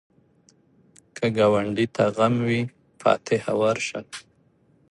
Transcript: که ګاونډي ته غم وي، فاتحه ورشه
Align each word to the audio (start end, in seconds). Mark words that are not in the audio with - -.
که 1.15 1.25
ګاونډي 1.37 1.85
ته 1.95 2.03
غم 2.15 2.35
وي، 2.47 2.61
فاتحه 3.01 3.53
ورشه 3.61 4.01